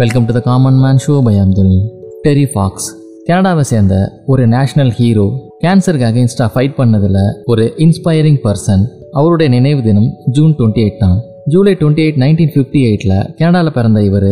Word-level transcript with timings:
Welcome 0.00 0.24
to 0.24 0.32
the 0.32 0.40
common 0.40 0.78
man 0.78 1.00
show 1.04 1.14
by 1.20 1.34
Abdul 1.38 1.74
Terry 2.22 2.44
Fox 2.52 2.86
கனடாவை 3.24 3.60
சேர்ந்த 3.62 3.94
ஒரு 4.26 4.46
national 4.46 4.90
hero 4.90 5.26
கேன்சருக்கு 5.60 6.06
அகெயின்ஸ்டாக 6.06 6.48
ஃபைட் 6.54 6.74
பண்ணதில் 6.76 7.18
ஒரு 7.44 7.64
இன்ஸ்பைரிங் 7.78 8.40
பர்சன் 8.44 8.82
அவருடைய 9.12 9.48
நினைவு 9.50 9.82
தினம் 9.82 10.08
ஜூன் 10.30 10.54
டுவெண்ட்டி 10.58 10.82
எயிட் 10.82 10.98
தான். 10.98 11.16
July 11.46 11.72
twenty 11.72 12.04
eight 12.04 12.20
nineteen 12.20 12.52
fifty 12.54 12.80
எயிட்டில் 12.80 13.16
கனடாவில் 13.38 13.72
பிறந்த 13.72 14.02
இவர் 14.02 14.30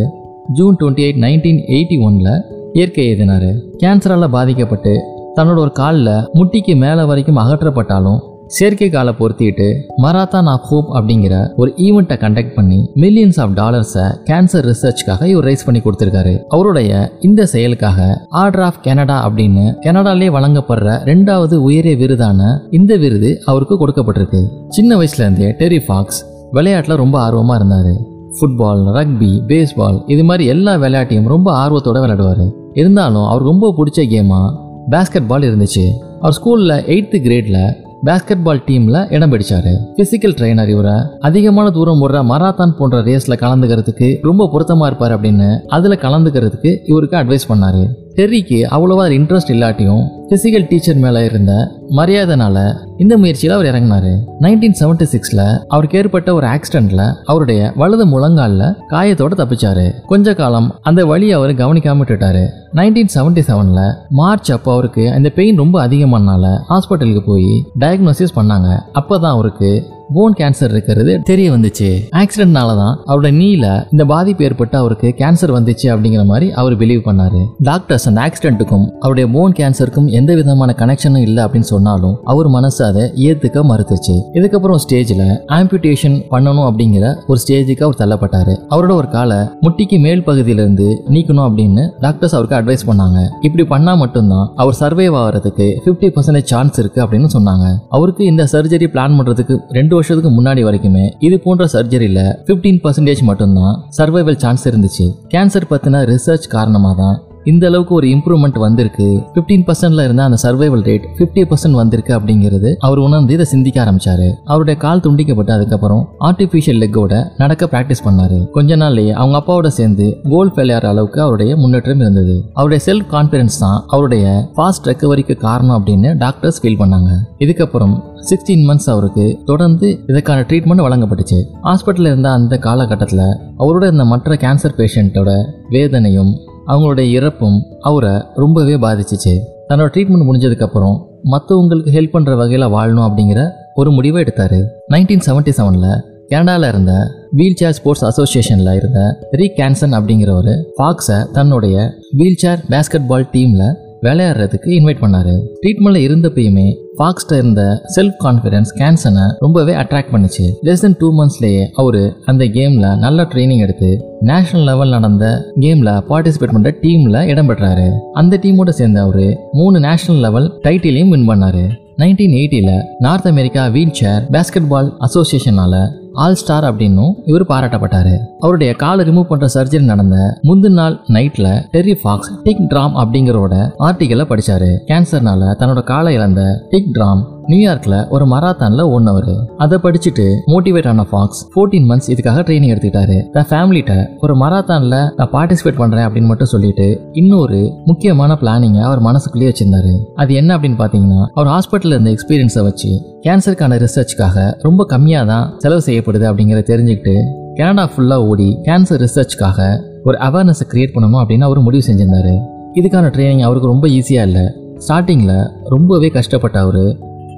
June 0.52 0.77
twenty 0.80 1.05
eight 1.05 1.20
nineteen 1.24 1.61
eighty 1.69 1.98
ஒனில் 2.05 2.33
இயற்கை 2.73 3.06
எழுதினார் 3.06 3.51
கேன்சரால் 3.77 4.30
பாதிக்கப்பட்டு 4.30 4.95
தன்னோட 5.37 5.59
ஒரு 5.59 5.73
காலில் 5.73 6.15
முட்டிக்கு 6.34 6.77
மேலே 6.77 7.02
வரைக்கும் 7.02 7.37
அகற்றப்பட்டாலும் 7.37 8.20
செயற்கை 8.46 8.88
காலை 8.90 9.12
பொருத்திட்டு 9.18 9.66
மராத்தான் 10.02 10.48
ஆஃப் 10.54 10.62
ஹோப் 10.62 10.90
அப்படிங்கிற 10.95 11.54
ஒரு 11.56 11.72
ஈவெண்ட்டை 11.77 12.16
கண்டக்ட் 12.24 12.55
பண்ணி 12.55 12.91
மில்லியன்ஸ் 12.95 13.41
ஆஃப் 13.41 13.55
டாலர்ஸை 13.56 14.05
கேன்சர் 14.30 14.66
ரிசர்ச்காக 14.70 15.24
இவர் 15.24 15.45
ரைஸ் 15.45 15.64
பண்ணி 15.64 15.80
கொடுத்துருக்காரு. 15.80 16.38
அவருடைய 16.48 17.12
இந்த 17.20 17.46
செயலுக்காக 17.46 18.27
ஆர்டர் 18.28 18.60
ஆஃப் 18.60 18.83
கனடா 18.83 19.28
அப்படின்னு 19.28 19.64
கனடாலே 19.86 20.28
வழங்கப்படுற 20.36 20.96
ரெண்டாவது 21.10 21.55
உயரிய 21.55 21.96
விருதான 21.96 22.59
இந்த 22.70 22.96
விருது 22.96 23.42
அவருக்கு 23.45 23.86
கொடுக்கப்பட்டிருக்கு. 23.86 24.42
சின்ன 24.69 24.97
வயசுல 24.97 25.20
இருந்தே 25.20 25.50
டெரி 25.50 25.80
ஃபாக்ஸ் 25.86 26.24
விளையாட்டில் 26.50 26.97
ரொம்ப 26.97 27.20
ஆர்வமாக 27.20 27.64
இருந்தார். 27.64 28.12
ஃபுட்பால் 28.38 28.84
ரக்பி 28.98 29.33
பேஸ்பால் 29.50 30.02
இது 30.06 30.24
மாதிரி 30.24 30.48
எல்லா 30.48 30.74
விளையாட்டையும் 30.74 31.27
ரொம்ப 31.27 31.66
ஆர்வத்தோட 31.66 31.98
விளையாடுவார். 32.05 32.50
இருந்தாலும் 32.72 33.27
அவருக்கு 33.27 33.52
ரொம்ப 33.52 33.74
பிடிச்ச 33.78 34.05
கேமாக 34.05 34.55
பேஸ்கெட் 34.91 35.27
பால் 35.27 35.42
இருந்துச்சு. 35.42 35.84
அவர் 36.20 36.38
ஸ்கூலில் 36.38 36.77
எயித்து 36.92 37.19
கிரேடில் 37.22 37.83
பேஸ்கெட் 38.06 38.42
பால் 38.42 38.62
டீமில் 38.66 39.12
இடம் 39.12 39.32
பிடிச்சாரு. 39.32 39.72
ஃபிசிக்கல் 39.96 40.34
ட்ரைனர் 40.38 40.68
இவரை. 40.68 40.92
அதிகமான 41.20 41.70
தூரம் 41.70 42.00
ஓடுற 42.00 42.16
மராத்தான் 42.32 42.74
போன்ற 42.78 42.98
ரேஸில் 42.98 43.40
கலந்துக்கிறதுக்கு 43.44 44.19
ரொம்ப 44.22 44.48
பொருத்தமாக 44.52 44.86
இருப்பார் 44.86 45.20
அப்படின்னு 45.20 45.58
அதில் 45.77 45.98
கலந்துக்கிறதுக்கு 45.98 46.78
இவருக்கு 46.86 47.16
அட்வைஸ் 47.16 47.48
பண்ணாரு. 47.48 47.84
டெர்ரிக்கு 48.19 48.59
அவ்வளோவா 48.75 49.05
இன்ட்ரெஸ்ட் 49.15 49.53
இல்லாட்டியும் 49.55 50.03
ஃபிசிக்கல் 50.29 50.67
டீச்சர் 50.69 50.97
மேலே 50.97 51.25
இருந்த 51.25 51.53
மரியாதைனால 51.89 52.59
இந்த 52.97 53.19
முயற்சியில் 53.19 53.55
அவர் 53.57 53.67
இறங்கினாரு. 53.67 54.12
நைன்டீன் 54.41 54.77
செவன்டி 54.81 55.07
சிக்ஸில் 55.12 55.59
அவருக்கு 55.69 55.98
ஏற்பட்ட 55.98 56.35
ஒரு 56.35 56.47
ஆக்சிடென்ட்ல 56.47 57.15
அவருடைய 57.25 57.73
வலது 57.77 58.07
முழங்காலில் 58.07 58.77
காயத்தோட 58.91 59.33
தப்பிச்சாரு. 59.41 59.87
கொஞ்ச 60.07 60.35
காலம் 60.35 60.79
அந்த 60.83 61.07
வழியை 61.07 61.33
அவர் 61.33 61.53
கவனிக்காம 61.55 62.03
விட்டுட்டாரு. 62.03 62.45
நைன்டீன் 62.73 63.12
செவன்டி 63.15 63.42
செவனில் 63.51 63.95
மார்ச் 64.11 64.53
அப்போ 64.53 64.73
அவருக்கு 64.73 65.12
அந்த 65.12 65.29
பெயின் 65.29 65.57
ரொம்ப 65.57 65.87
அதிகமானால 65.89 66.59
ஹாஸ்பிட்டலுக்கு 66.70 67.23
போய் 67.27 67.65
டயக்னோசிஸ் 67.79 68.37
பண்ணாங்க. 68.37 68.79
அப்போ 68.92 69.19
தான் 69.19 69.33
அவருக்கு 69.33 69.73
போன் 70.12 70.34
கேன்சர் 70.38 70.70
இருக்கிறது 70.70 71.20
தெரிய 71.22 71.50
வந்துச்சு. 71.50 71.88
ஆக்சிடென்ட்னால 72.12 72.77
தான் 72.80 72.98
அவரோட 73.06 73.33
நீல 73.33 73.86
இந்த 73.91 74.05
பாதிப்பு 74.05 74.44
ஏற்பட்டு 74.44 74.78
அவருக்கு 74.78 75.14
கேன்சர் 75.19 75.52
வந்துச்சு 75.56 75.86
அப்படிங்கிற 75.94 76.24
மாதிரி 76.24 76.52
அவர் 76.52 76.77
பிலீவ் 76.77 77.02
பண்ணாரு. 77.05 77.46
டாக்டர்ஸ் 77.62 78.08
அந்த 78.08 78.20
ஆக்சிடென்ட்டுக்கும் 78.27 78.86
அவருடைய 79.00 79.30
போன் 79.30 79.52
கேன்சருக்கும் 79.52 80.06
எந்த 80.06 80.34
விதமான 80.34 80.74
கனெக்ஷனும் 80.78 81.24
இல்லை 81.28 81.44
அப்படின்னு 81.44 81.70
சொன்னாலும் 81.72 82.19
அவர் 82.24 82.48
மனசு 82.48 82.84
அதை 82.84 83.02
ஏத்துக்க 83.02 83.62
மறுத்துச்சு. 83.70 84.16
இதுக்கப்புறம் 84.34 84.78
ஸ்டேஜில் 84.84 85.38
ஆம்பியூட்டேஷன் 85.48 86.16
பண்ணணும் 86.30 86.68
அப்படிங்கிற 86.70 87.14
ஒரு 87.27 87.41
ஸ்டேஜுக்கு 87.46 87.83
அவர் 87.83 88.00
தள்ளப்பட்டாரு. 88.02 88.56
அவரோட 88.70 88.92
ஒரு 88.92 89.08
காலை 89.08 89.36
முட்டிக்கு 89.36 90.00
மேல் 90.00 90.24
பகுதியிலிருந்து 90.24 91.02
நீக்கணும் 91.11 91.46
அப்படின்னு 91.48 91.91
டாக்டர்ஸ் 92.00 92.34
அவருக்கு 92.34 92.58
அட்வைஸ் 92.61 92.89
பண்ணாங்க. 92.91 93.20
இப்படி 93.41 93.64
பண்ணா 93.64 93.94
மட்டும்தான் 93.94 94.52
அவர் 94.56 94.77
சர்வைவ் 94.80 95.16
ஆகிறதுக்கு 95.22 95.74
50% 95.84 96.12
பர்சன்டேஜ் 96.16 96.52
சான்ஸ் 96.55 96.78
இருக்கு 96.78 97.05
அப்படின்னு 97.05 97.28
சொன்னாங்க. 97.36 97.74
அவருக்கு 97.89 98.24
இந்த 98.24 98.48
சர்ஜரி 98.52 98.89
பிளான் 98.94 99.18
பண்றதுக்கு 99.18 99.58
ரெண்டு 99.70 99.94
வருஷத்துக்கு 99.95 100.31
முன்னாடி 100.39 100.62
வரைக்குமே 100.69 101.05
இது 101.27 101.37
போன்ற 101.45 101.64
சர்ஜரியில் 101.73 102.25
ஃபிஃப்டீன் 102.47 102.81
பர்சன்டேஜ் 102.84 103.23
மட்டும்தான் 103.31 103.75
சர்வைவல் 103.98 104.41
சான்ஸ் 104.45 104.69
இருந்துச்சு. 104.69 105.06
கேன்சர் 105.33 105.70
பத்தின 105.70 106.03
ரிசர்ச் 106.12 106.47
காரணமாக 106.56 106.95
தான் 107.03 107.17
இந்த 107.45 107.67
அளவுக்கு 107.67 107.95
ஒரு 107.95 108.07
இம்ப்ரூவ்மெண்ட் 108.07 108.58
வந்திருக்கு. 108.58 109.23
15% 109.35 109.70
பர்சன்ட்ல 109.70 110.05
இருந்த 110.05 110.23
அந்த 110.23 110.39
சர்வைவல் 110.42 110.85
ரேட் 110.89 111.05
50% 111.18 111.52
பர்சன்ட் 111.52 111.70
வந்திருக்கு 111.70 112.18
அப்படிங்கிறது 112.18 112.74
அவர் 112.79 112.98
உணர்ந்து 112.98 113.33
இதை 113.33 113.45
சிந்திக்க 113.45 113.85
ஆரம்பிச்சாரு. 113.85 114.33
அவருடைய 114.45 114.80
கால் 114.80 115.01
துண்டிக்கப்பட்டு 115.01 115.51
அதுக்கப்புறம் 115.51 116.08
ஆர்டிஃபிஷியல் 116.20 116.80
லெக்கோட 116.83 117.24
நடக்க 117.36 117.67
பிராக்டிஸ் 117.67 118.05
பண்ணாரு. 118.05 118.51
கொஞ்ச 118.51 118.77
நாள்லயே 118.77 119.13
அவங்க 119.13 119.39
அப்பாவோட 119.39 119.67
சேர்ந்து 119.67 120.17
கோல் 120.30 120.52
விளையாடுற 120.57 120.86
அளவுக்கு 120.86 121.20
அவருடைய 121.20 121.57
முன்னேற்றம் 121.57 122.01
இருந்தது. 122.01 122.51
அவருடைய 122.52 122.85
செல்ஃப் 122.86 123.14
கான்பிடன்ஸ் 123.14 123.58
தான் 123.58 123.85
அவருடைய 123.86 124.48
ஃபாஸ்ட் 124.57 124.85
ரெக்கவரிக்கு 124.85 125.36
காரணம் 125.36 125.86
அப்படின்னு 125.86 126.18
டாக்டர்ஸ் 126.18 126.67
ஃபீல் 126.67 126.80
பண்ணாங்க. 126.83 127.11
இதுக்கப்புறம் 127.39 128.02
சிக்ஸ்டீன் 128.31 128.64
மந்த்ஸ் 128.69 128.91
அவருக்கு 128.91 129.38
தொடர்ந்து 129.44 130.00
இதற்கான 130.06 130.41
ட்ரீட்மெண்ட் 130.41 130.85
வழங்கப்பட்டுச்சு. 130.87 131.44
ஹாஸ்பிட்டலில் 131.62 132.06
இருந்த 132.06 132.31
அந்த 132.31 132.58
காலகட்டத்தில் 132.58 133.37
அவரோட 133.58 133.91
இந்த 133.93 134.05
மற்ற 134.05 134.35
கேன்சர் 134.35 134.76
பேஷண்ட்டோட 134.76 135.44
வேதனையும் 135.70 136.52
அவங்களுடைய 136.70 137.06
இறப்பும் 137.19 137.58
அவரை 137.88 138.14
ரொம்பவே 138.43 138.76
பாதிச்சிச்சு. 138.85 139.35
தன்னோட 139.69 139.88
ட்ரீட்மெண்ட் 139.94 140.26
முடிஞ்சதுக்கப்புறம் 140.29 140.97
மற்றவங்களுக்கு 141.32 141.93
ஹெல்ப் 141.97 142.14
பண்ணுற 142.14 142.32
வகையில் 142.41 142.73
வாழணும் 142.76 143.06
அப்படிங்கிற 143.08 143.43
ஒரு 143.75 143.91
முடிவை 143.91 144.20
எடுத்தார். 144.25 144.58
நைன்டீன் 144.93 145.25
செவன்ட்டி 145.26 145.53
செவனில் 145.58 145.94
கனடாவில் 146.29 146.69
இருந்த 146.69 146.93
வீல் 147.38 147.56
சேர் 147.61 147.75
ஸ்போர்ட்ஸ் 147.79 148.05
அசோசியேஷனில் 148.11 148.75
இருந்த 148.75 149.00
ரீ 149.38 149.47
கேன்சன் 149.58 149.94
அப்படிங்கிறவர் 149.99 150.53
ஃபாக்ஸை 150.76 151.19
தன்னுடைய 151.32 151.76
வீல் 152.20 152.41
சேர் 152.43 152.61
பேஸ்கெட் 152.73 153.08
பால் 153.11 153.26
டீமில் 153.32 153.67
விளையாடுறதுக்கு 154.05 154.70
இன்வைட் 154.79 155.03
பண்ணாரு. 155.05 155.35
ட்ரீட்மெண்ட்ல 155.62 156.00
இருந்தப்பயுமே 156.06 156.67
ஃபாக்ஸ்ட 156.99 157.32
இருந்த 157.32 157.62
செல்ஃப் 157.97 158.19
கான்ஃபிடன்ஸ் 158.25 158.70
கேன்சனை 158.79 159.25
ரொம்பவே 159.38 159.75
அட்ராக்ட் 159.75 160.12
பண்ணுச்சு. 160.12 160.44
லெஸ் 160.62 160.82
தென் 160.85 160.97
டூ 160.99 161.09
மந்த்ஸ்லேயே 161.19 161.65
அவரு 161.75 162.03
அந்த 162.25 162.44
கேம்ல 162.44 162.99
நல்ல 162.99 163.23
ட்ரைனிங் 163.23 163.59
எடுத்து 163.59 163.91
நேஷனல் 164.20 164.67
லெவல் 164.67 164.88
நடந்த 164.88 165.25
கேம்ல 165.61 165.91
பார்ட்டிசிபேட் 166.11 166.53
பண்ற 166.53 166.70
டீம்ல 166.82 167.26
இடம் 167.26 167.49
பெற்றாரு. 167.49 167.88
அந்த 168.12 168.38
டீமோட 168.43 168.69
சேர்ந்து 168.69 169.00
அவரு 169.00 169.26
மூணு 169.53 169.81
நேஷனல் 169.81 170.21
லெவல் 170.21 170.61
டைட்டிலையும் 170.62 171.09
வின் 171.09 171.29
பண்ணாரு. 171.29 171.65
நைன்டீன் 171.99 172.37
எயிட்டியில் 172.38 172.82
North 172.99 173.26
America 173.26 173.67
wheel 173.67 173.93
chair 173.93 174.23
basket 174.32 174.69
பால் 174.69 174.88
அசோசியேஷனால 175.00 175.75
ஆல் 176.14 176.35
ஸ்டார் 176.35 176.64
அப்படின்னும் 176.64 177.12
இவர் 177.25 177.47
பாராட்டப்பட்டாரு. 177.49 178.14
அவருடைய 178.38 178.73
காலை 178.73 179.06
ரிமூவ் 179.08 179.23
பண்ற 179.23 179.47
சர்ஜரி 179.55 179.85
நடந்த 179.85 180.41
முந்தின 180.43 180.69
நாள் 180.69 181.00
நைட்ல 181.08 181.47
டெர்ரி 181.73 181.94
ஃபாக்ஸ் 182.02 182.31
டிக் 182.43 182.67
டிராம் 182.69 182.97
அப்படிங்கிறோட 182.97 183.55
ஆர்டிக்கலை 183.79 184.26
படிச்சாரு. 184.32 184.70
கேன்சர்னால 184.88 185.53
தன்னோட 185.61 185.82
காலை 185.82 186.14
இழந்த 186.14 186.43
டிக் 186.70 186.93
டிராம் 186.93 187.32
நியூயார்க்ல 187.49 188.08
ஒரு 188.08 188.26
மராத்தான்ல 188.26 188.82
ஓடினவர். 188.94 189.32
அதை 189.56 189.79
படிச்சுட்டு 189.79 190.26
மோட்டிவேட் 190.47 190.88
ஆன 190.88 191.03
ஃபாக்ஸ் 191.11 191.49
14 191.56 191.88
மந்த்ஸ் 191.91 192.11
இதுக்காக 192.12 192.44
ட்ரைனிங் 192.47 192.73
எடுத்துக்கிட்டாரு. 192.75 193.17
தன் 193.31 193.49
ஃபேமிலிட்ட 193.50 194.06
ஒரு 194.20 194.37
மராத்தான்ல 194.37 195.11
நான் 195.17 195.32
பார்ட்டிசிபேட் 195.32 195.76
பண்றேன் 195.76 196.06
அப்படின்னு 196.06 196.26
மட்டும் 196.26 196.47
சொல்லிட்டு 196.47 197.08
இன்னொரு 197.12 197.73
முக்கியமான 197.85 198.38
பிளானிங்கை 198.41 198.81
அவர் 198.81 199.00
மனசுக்குள்ளேயே 199.00 199.53
வச்சிருந்தாரு. 199.53 199.94
அது 200.14 200.35
என்ன 200.35 200.58
அப்படின்னு 200.58 200.81
பாத்தீங்கன்னா 200.85 201.26
அவர் 201.35 201.53
ஹாஸ்பிட்டல் 201.55 201.87
இருந்த 201.87 202.11
எக்ஸ்பீரியன்ஸை 202.11 202.62
வச்சு 202.62 203.13
கேன்சருக்கான 203.25 203.76
ரிசர்ச்க்காக 203.82 204.38
ரொம்ப 204.58 204.87
கம்மியாக 204.90 205.26
தான் 205.26 205.44
செலவு 205.58 205.82
செய்யப்படுது 205.87 206.25
அப்படிங்கிறத 206.31 206.64
தெரிஞ்சுக்கிட்டு 206.70 207.14
கனடா 207.58 207.85
ஃபுல்லாக 207.93 208.26
ஓடி 208.31 208.49
கேன்சர் 208.67 209.00
ரிசர்ச்க்காக 209.05 209.58
ஒரு 210.05 210.17
அவேர்னஸை 210.26 210.64
கிரியேட் 210.73 210.93
பண்ணணும் 210.94 211.20
அப்படின்னு 211.20 211.46
அவர் 211.49 211.61
முடிவு 211.67 211.85
செஞ்சிருந்தாரு. 211.87 212.35
இதுக்கான 212.81 213.12
ட்ரைனிங் 213.14 213.46
அவருக்கு 213.46 213.70
ரொம்ப 213.73 213.88
ஈஸியாக 213.88 214.29
இல்லை. 214.29 214.44
ஸ்டார்டிங்கில் 214.85 215.49
ரொம்பவே 215.64 216.08
கஷ்டப்பட்ட 216.08 216.58
அவர் 216.58 216.85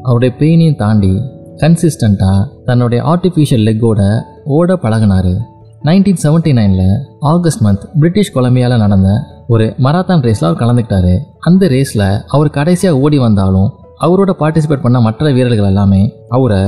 அவருடைய 0.03 0.33
பெயினையும் 0.41 0.81
தாண்டி 0.83 1.13
கன்சிஸ்டண்ட்டாக 1.63 2.41
தன்னுடைய 2.65 3.01
ஆர்டிஃபிஷியல் 3.13 3.67
லெக்கோட 3.69 4.01
ஓட 4.59 4.79
பழகினார். 4.83 5.33
நைன்டீன் 5.85 6.23
செவன்ட்டி 6.23 6.53
நைனில் 6.61 6.93
ஆகஸ்ட் 7.33 7.65
மந்த் 7.65 7.89
பிரிட்டிஷ் 8.01 8.37
கொலம்பியாவில் 8.37 8.85
நடந்த 8.85 9.09
ஒரு 9.55 9.67
மராத்தான் 9.79 10.25
ரேஸில் 10.29 10.49
அவர் 10.49 10.63
கலந்துக்கிட்டாரு. 10.63 11.17
அந்த 11.49 11.67
ரேஸில் 11.69 12.09
அவர் 12.27 12.57
கடைசியாக 12.61 12.99
ஓடி 12.99 13.19
வந்தாலும் 13.19 13.69
அவரோட 14.05 14.33
பார்ட்டிசிபேட் 14.41 14.83
பண்ண 14.83 15.01
மற்ற 15.01 15.33
வீரர்கள் 15.33 15.71
எல்லாமே 15.73 16.01
அவரை 16.29 16.61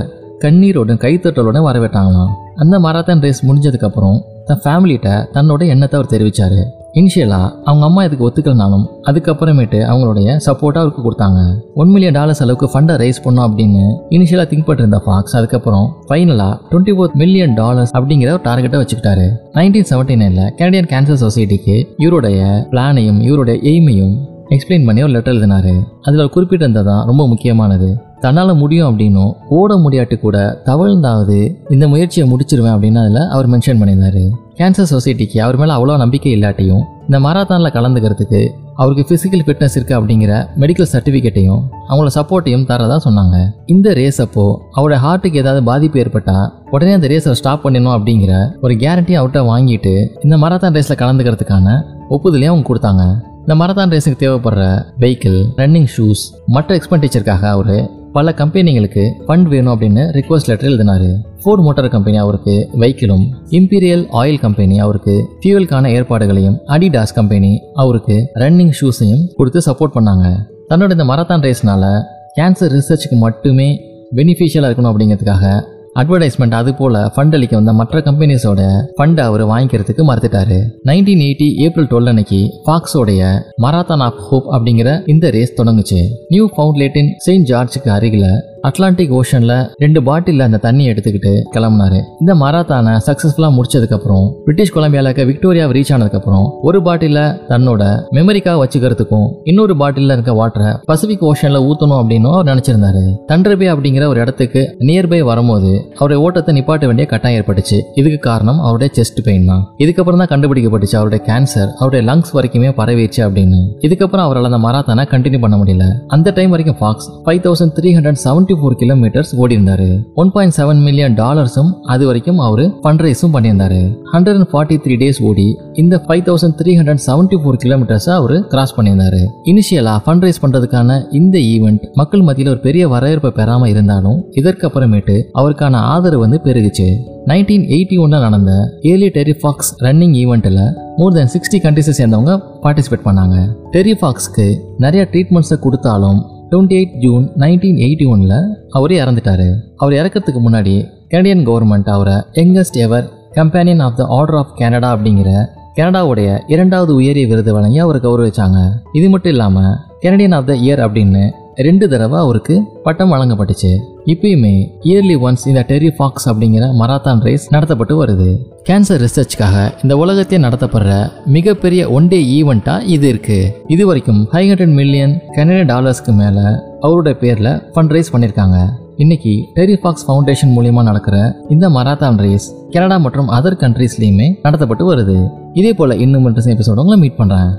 கண்ணீரோடும் 0.45 1.01
கைத்தட்டலோட 1.05 1.59
வரவேற்றாங்களாம். 1.69 2.33
அந்த 2.55 2.79
மராத்தான் 2.79 3.21
ரேஸ் 3.21 3.47
முடிஞ்சதுக்கப்புறம் 3.47 4.19
தன் 4.49 4.61
ஃபேமிலிகிட்ட 4.65 5.09
தன்னோட 5.35 5.63
எண்ணத்தை 5.67 5.97
அவர் 6.01 6.13
தெரிவித்தார் 6.13 6.59
இனிஷியலாக 6.99 7.49
அவங்க 7.65 7.85
அம்மா 7.89 8.05
இதுக்கு 8.05 8.27
ஒத்துக்கலனாலும் 8.29 8.85
அதுக்கப்புறமேட்டு 9.09 9.79
அவங்களுடைய 9.91 10.29
சப்போர்ட்டாக 10.47 10.83
அவருக்கு 10.85 11.03
கொடுத்தாங்க. 11.07 11.41
ஒன் 11.75 11.89
மில்லியன் 11.89 12.17
டாலர்ஸ் 12.19 12.43
அளவுக்கு 12.43 12.67
ஃபண்டை 12.73 12.95
ரைஸ் 13.03 13.21
பண்ணோம் 13.25 13.47
அப்படின்னு 13.49 13.83
இனிஷியலாக 14.17 14.49
திங்க் 14.53 14.69
பண்ணிருந்த 14.69 15.01
ஃபாக்ஸ் 15.05 15.37
அதுக்கப்புறம் 15.37 15.87
ஃபைனலாக 16.09 16.57
டுவெண்ட்டி 16.71 16.95
ஃபோர் 16.97 17.15
மில்லியன் 17.15 17.55
டாலர்ஸ் 17.55 17.95
அப்படிங்கிற 17.95 18.33
ஒரு 18.37 18.43
டார்கெட்டை 18.49 18.81
வச்சுக்கிட்டாரு. 18.83 19.27
நைன்டீன் 19.59 19.91
செவன்டி 19.91 20.17
நைனில் 20.23 20.51
கனடியன் 20.59 20.91
கேன்சர் 20.95 21.23
சொசைட்டிக்கு 21.25 21.77
இவருடைய 21.97 22.41
பிளானையும் 22.73 23.21
இவருடைய 23.29 23.59
எய்மையும் 23.73 24.17
எக்ஸ்பிளைன் 24.55 24.87
பண்ணி 24.89 25.01
ஒரு 25.03 25.13
லெட்டர் 25.15 25.35
எழுதினாரு. 25.35 25.73
அதில் 26.03 26.21
அவர் 26.23 26.35
குறிப்பிட்டிருந்தது 26.35 26.89
தான் 26.91 27.03
ரொம்ப 27.07 27.23
முக்கியமானது. 27.33 27.89
தன்னால் 28.21 28.53
முடியும் 28.61 28.89
அப்படின்னும் 28.91 29.33
ஓட 29.57 29.77
முடியாட்டு 29.77 30.17
கூட 30.19 30.37
தவழ்ந்தாவது 30.69 31.37
இந்த 31.75 31.89
முயற்சியை 31.89 32.25
முடிச்சிருவேன் 32.31 32.75
அப்படின்னு 32.77 33.01
அதில் 33.03 33.29
அவர் 33.35 33.51
மென்ஷன் 33.51 33.81
பண்ணியிருந்தாரு. 33.81 34.23
கேன்சர் 34.61 34.91
சொசைட்டிக்கு 34.95 35.39
அவர் 35.39 35.59
மேலே 35.61 35.73
அவ்வளோ 35.77 35.97
நம்பிக்கை 35.97 36.33
இல்லாட்டியும் 36.39 36.83
இந்த 37.09 37.19
மராத்தானில் 37.27 37.75
கலந்துக்கிறதுக்கு 37.77 38.41
அவருக்கு 38.81 39.05
ஃபிசிக்கல் 39.09 39.45
ஃபிட்னஸ் 39.47 39.77
இருக்கு 39.77 39.95
அப்படிங்கிற 39.99 40.33
மெடிக்கல் 40.63 40.91
சர்டிஃபிகேட்டையும் 40.93 41.63
அவங்கள 41.89 42.11
சப்போர்ட்டையும் 42.19 42.67
தரதா 42.71 42.97
சொன்னாங்க. 43.07 43.37
இந்த 43.67 43.93
ரேஸ் 44.01 44.21
அப்போ 44.21 44.45
அவரோட 44.77 44.99
ஹார்ட்டுக்கு 45.05 45.41
ஏதாவது 45.43 45.63
பாதிப்பு 45.71 46.01
ஏற்பட்டா 46.03 46.37
உடனே 46.71 46.93
அந்த 46.93 47.07
ரேஸை 47.07 47.33
ஸ்டாப் 47.41 47.65
பண்ணணும் 47.67 47.95
அப்படிங்கிற 47.97 48.35
ஒரு 48.61 48.75
கேரண்டி 48.75 49.17
அவர்கிட்ட 49.21 49.43
வாங்கிட்டு 49.53 49.95
இந்த 50.27 50.37
மராத்தான் 50.37 50.77
ரேஸில் 50.79 51.01
கலந்துக்கிறதுக்கான 51.03 51.79
ஒப்புதலையும் 52.11 52.55
அவங்க 52.55 52.69
கொடுத்தாங்க. 52.69 53.05
இந்த 53.49 53.65
மரத்தான் 53.65 53.93
ரேஸுக்கு 53.93 54.17
தேவைப்படுற 54.23 54.63
வெஹிக்கிள் 55.01 55.37
ரன்னிங் 55.57 55.87
ஷூஸ் 55.97 56.23
மற்ற 56.47 56.77
எக்ஸ்பெண்டிச்சருக்காக 56.77 57.43
அவர் 57.43 57.91
பல 58.13 58.35
கம்பெனிகளுக்கு 58.37 59.05
ஃபண்ட் 59.27 59.43
வேணும் 59.43 59.81
அப்படின்னு 59.81 60.03
ரிக்வஸ்ட் 60.17 60.49
லெட்டர் 60.51 60.71
எழுதினாரு. 60.71 61.17
ஃபோர்ட் 61.43 61.61
மோட்டார் 61.61 61.89
கம்பெனி 61.89 62.17
அவருக்கு 62.17 62.69
வெஹிக்கிளும் 62.75 63.25
இம்பீரியல் 63.51 64.05
ஆயில் 64.13 64.39
கம்பெனி 64.39 64.81
அவருக்கு 64.81 65.15
ஃபியூவலுக்கான 65.41 65.87
ஏற்பாடுகளையும் 65.87 66.59
அடிடாஸ் 66.67 67.15
கம்பெனி 67.15 67.63
அவருக்கு 67.75 68.31
ரன்னிங் 68.35 68.75
ஷூஸையும் 68.81 69.25
கொடுத்து 69.37 69.63
சப்போர்ட் 69.67 69.97
பண்ணாங்க. 69.99 70.27
தன்னோட 70.69 70.91
இந்த 70.91 71.05
மரத்தான் 71.05 71.41
ரேஸ்னால 71.41 72.03
கேன்சர் 72.39 72.75
ரிசர்ச்சுக்கு 72.77 73.19
மட்டுமே 73.27 73.81
பெனிஃபிஷியலாக 74.17 74.73
இருக்கணும் 74.73 74.93
அப்படிங்கிறதுக்காக 74.93 75.65
அட்வர்டைஸ்மெண்ட் 76.01 76.57
அது 76.59 76.75
போல 76.75 77.13
ஃபண்ட் 77.17 77.35
அளிக்க 77.35 77.57
வந்த 77.57 77.73
மற்ற 77.73 77.99
கம்பெனிஸோட 77.99 78.61
ஃபண்டை 78.97 79.21
அவர் 79.21 79.45
வாங்கிக்கிறதுக்கு 79.47 80.03
மறுத்துட்டாரு. 80.11 80.59
நைன்டீன் 80.85 81.23
எயிட்டி 81.27 81.49
ஏப்ரல் 81.65 81.87
டுவெல் 81.87 82.07
அன்னைக்கு 82.07 82.41
ஃபாக்ஸோடைய 82.67 83.23
மராத்தான் 83.63 84.05
ஆஃப் 84.09 84.21
ஹோப் 84.29 84.49
அப்படிங்கிற 84.53 85.03
இந்த 85.07 85.31
ரேஸ் 85.31 85.63
தொடங்குச்சு. 85.63 86.01
நியூ 86.29 86.49
ஃபவுண்ட்லேட்டின் 86.57 87.11
செயின்ட் 87.17 87.49
ஜார்ஜுக்கு 87.49 87.89
அருகில் 87.89 88.31
அட்லாண்டிக் 88.63 89.13
ஓஷன்ல 89.19 89.53
ரெண்டு 89.75 90.03
பாட்டிலில் 90.03 90.41
அந்த 90.41 90.57
தண்ணி 90.57 90.89
எடுத்துக்கிட்டு 90.89 91.33
கிளம்புனாரு. 91.55 92.01
இந்த 92.21 92.35
மராத்தானை 92.35 92.95
சக்சஸ்ஃபுல்லா 93.07 93.49
முடிச்சதுக்கு 93.57 93.97
அப்புறம் 93.99 94.35
பிரிட்டிஷ் 94.45 94.75
கொலம்பியால 94.77 95.27
விக்டோரியா 95.27 95.67
ரீச் 95.67 95.93
ஆனதுக்கு 95.93 96.19
அப்புறம் 96.19 96.47
ஒரு 96.63 96.79
பாட்டில 96.81 97.21
தன்னோட 97.49 97.83
மெமரிக்காக 98.17 98.57
வச்சுக்கிறதுக்கும் 98.63 99.27
இன்னொரு 99.45 99.77
பாட்டிலில் 99.77 100.11
இருக்க 100.11 100.33
வாட்டரை 100.41 100.71
பசிபிக் 100.85 101.25
ஓஷன்ல 101.25 101.59
ஊத்தணும் 101.69 101.99
அப்படின்னு 102.01 102.29
அவர் 102.33 102.47
நினைச்சிருந்தாரு. 102.47 103.03
தண்டர்பே 103.33 103.69
அப்படிங்கிற 103.75 104.07
ஒரு 104.07 104.21
இடத்துக்கு 104.21 104.77
நியர்பை 104.81 105.21
வரும்போது 105.21 105.73
அவருடைய 105.97 106.23
ஓட்டத்தை 106.23 106.55
நிப்பாட்ட 106.57 106.87
வேண்டிய 106.87 107.09
கட்டாயம் 107.09 107.43
ஏற்பட்டுச்சு. 107.43 107.79
இதுக்கு 107.95 108.19
காரணம் 108.19 108.61
அவருடைய 108.61 108.93
செஸ்ட் 108.99 109.23
பெயின் 109.25 109.47
தான். 109.47 109.65
இதுக்கப்புறம் 109.79 110.23
தான் 110.23 110.33
கண்டுபிடிக்கப்பட்டுச்சு 110.33 110.97
அவருடைய 111.01 111.25
கேன்சர் 111.29 111.71
அவருடைய 111.79 112.03
லங்ஸ் 112.11 112.35
வரைக்குமே 112.37 112.73
பரவிச்சு 112.81 113.23
அப்படின்னு. 113.27 113.61
இதுக்கப்புறம் 113.87 114.27
அவரால் 114.27 114.51
அந்த 114.51 114.63
மராத்தானை 114.67 115.07
கண்டினியூ 115.15 115.41
பண்ண 115.41 115.57
முடியல. 115.57 115.87
அந்த 116.07 116.31
டைம் 116.31 116.51
வரைக்கும் 116.51 116.79
Fox 116.81 117.09
five 117.27 117.43
thousand 117.47 117.77
three 117.79 117.91
hundred 117.99 118.23
seventy 118.25 118.48
four 118.61 118.77
kilometers 118.83 119.33
ஓடிருந்தாரு 119.43 119.89
one 120.23 120.31
point 120.35 120.55
seven 120.59 120.81
million 120.87 121.17
டாலர்ஸும் 121.21 121.71
அது 121.95 122.07
வரைக்கும் 122.09 122.41
அவர் 122.47 122.65
ஃபண்ட் 122.83 123.03
ரைஸும் 123.07 123.35
பண்ணியிருந்தாரு. 123.37 123.81
Hundred 124.15 124.39
and 124.41 124.51
forty 124.53 124.79
three 124.85 124.97
days 125.03 125.21
ஓடி 125.31 125.47
இந்த 125.83 126.03
five 126.07 126.23
thousand 126.29 126.57
three 126.61 126.75
hundred 126.79 127.03
seventy 127.09 127.39
four 127.43 127.61
கிலோமீட்டர்ஸை 127.65 128.13
அவர் 128.21 128.37
கிராஸ் 128.55 128.75
பண்ணியிருந்தாரு. 128.79 129.21
இனிஷியலா 129.53 129.95
ஃபண்ட் 130.07 130.27
ரைஸ் 130.27 130.43
பண்றதுக்கான 130.45 130.99
இந்த 131.21 131.37
ஈவெண்ட் 131.55 131.85
மக்கள் 132.01 132.27
மத்தியில் 132.29 132.53
ஒரு 132.55 132.63
பெரிய 132.67 132.89
வரவேற்பை 132.95 133.33
பெறாம 133.41 133.69
இருந்தாலும் 133.75 134.19
இதற்கு 134.43 134.67
அப்புறமேட்டு 134.69 135.17
அவருக்கான 135.41 135.81
ஆதரவு 135.95 136.25
வந்து 136.25 136.41
பெருகுச்சு. 136.49 136.89
நைன்டீன் 137.31 137.65
எயிட்டி 137.75 137.97
ஒன்ல 138.03 138.19
நடந்த 138.27 138.53
ஏர்லி 138.91 139.09
டெரிஃபாக்ஸ் 139.17 139.71
ரன்னிங் 139.87 140.15
ஈவெண்ட்டில் 140.23 140.61
மோர் 141.01 141.17
தென் 141.19 141.31
சிக்ஸ்டி 141.35 141.59
கண்ட்ரிஸை 141.65 141.95
சேர்ந்தவங்க 141.99 142.35
பார்ட்டிசிபேட் 142.65 143.07
பண்ணாங்க. 143.09 143.37
டெரிஃபாக்ஸ்க்கு 143.77 144.47
நிறைய 144.85 145.03
ட்ரீட்மெண்ட்ஸை 145.13 145.59
கொடுத்தாலும் 145.65 146.21
twenty 146.51 146.77
eight 146.79 146.95
June 146.99 147.25
nineteen 147.37 147.79
eighty 147.87 148.05
ஒனில் 148.13 148.39
அவர் 148.71 148.91
இறந்துட்டாரு. 148.91 149.49
அவர் 149.77 149.93
இறக்கிறதுக்கு 149.93 150.41
முன்னாடி 150.47 150.75
கனடியன் 151.09 151.47
கவர்மெண்ட் 151.49 151.89
அவரை 151.97 152.15
youngest 152.35 152.79
ever 152.85 153.07
companion 153.33 153.81
of 153.81 153.97
the 153.97 154.05
order 154.09 154.37
of 154.37 154.55
Canada 154.57 154.97
அப்படிங்கிற 154.97 155.31
கனடாவுடைய 155.77 156.29
இரண்டாவது 156.47 156.95
உயரிய 156.95 157.27
விருது 157.27 157.53
வழங்கி 157.53 157.79
அவர் 157.79 158.01
கௌரவிச்சாங்க. 158.01 158.61
இது 158.93 159.09
மட்டும் 159.09 159.33
இல்லாமல் 159.33 159.77
கனடியன் 160.01 160.33
ஆஃப் 160.33 160.47
த 160.47 160.55
இயர் 160.55 160.83
அப்படின்னு 160.87 161.23
ரெண்டு 161.55 161.89
தடவை 161.89 162.19
அவருக்கு 162.21 162.63
பட்டம் 162.83 163.13
வழங்கப்பட்டுச்சு. 163.13 163.73
இப்பயுமே 164.13 164.53
இயர்லி 164.89 165.15
ஒன்ஸ் 165.27 165.43
இந்த 165.51 165.63
டெரி 165.71 165.89
ஃபாக்ஸ் 165.97 166.27
அப்படிங்கிற 166.31 166.65
மராத்தான் 166.81 167.21
ரேஸ் 167.27 167.45
நடத்தப்பட்டு 167.55 167.95
வருது. 168.03 168.29
கேன்சர் 168.69 169.03
ரிசர்ச்காக 169.05 169.57
இந்த 169.83 169.95
உலகத்தையே 170.03 170.39
நடத்தப்படுற 170.45 170.93
மிகப்பெரிய 171.37 171.91
ஒன் 171.97 172.09
டே 172.13 172.21
ஈவெண்ட்டாக 172.37 172.87
இது 172.95 173.07
இருக்குது 173.13 173.51
இது 173.75 173.87
வரைக்கும் 173.87 174.23
ஃபைவ் 174.33 174.49
ஹண்ட்ரட் 174.51 174.75
மில்லியன் 174.81 175.15
கனடிய 175.37 175.67
டாலர்ஸ்க்கு 175.75 176.15
மேலே 176.23 176.47
அவரோட 176.87 177.13
பேரில் 177.23 177.53
ஃபண்ட் 177.75 177.95
ரைஸ் 177.97 178.13
பண்ணியிருக்காங்க 178.15 178.59
இன்னைக்கு 178.97 179.33
டெரிஃபாக்ஸ் 179.59 180.05
ஃபவுண்டேஷன் 180.07 180.55
மூலியமா 180.57 180.83
நடக்கிற 180.83 181.17
இந்த 181.49 181.69
மராத்தான் 181.69 182.17
ரேஸ் 182.27 182.49
கனடா 182.71 182.97
மற்றும் 182.99 183.29
அதர் 183.39 183.63
கண்ட்ரீஸ்லயுமே 183.65 184.27
நடத்தப்பட்டு 184.43 184.87
வருது. 184.93 185.19
இதே 185.61 185.73
போல 185.73 185.95
இன்னும் 186.05 186.27
இன்ட்ரெஸ்டிங் 186.29 186.57
எபிசோட 186.57 186.83
உங்களை 186.85 186.99
மீட் 187.05 187.17
பண்றேன். 187.17 187.51